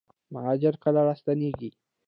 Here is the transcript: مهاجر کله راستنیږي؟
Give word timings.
مهاجر 0.33 0.73
کله 0.83 1.01
راستنیږي؟ 1.07 1.69